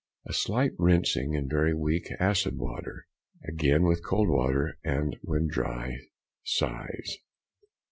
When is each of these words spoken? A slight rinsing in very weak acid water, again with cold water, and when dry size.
A 0.25 0.33
slight 0.33 0.71
rinsing 0.79 1.35
in 1.35 1.47
very 1.47 1.75
weak 1.75 2.07
acid 2.19 2.57
water, 2.57 3.05
again 3.47 3.83
with 3.83 4.03
cold 4.03 4.29
water, 4.29 4.79
and 4.83 5.15
when 5.21 5.45
dry 5.47 5.97
size. 6.43 7.17